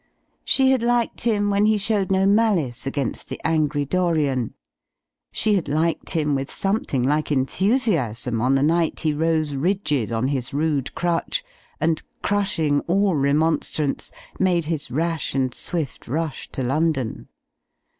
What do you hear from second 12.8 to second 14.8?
all remonstrance, made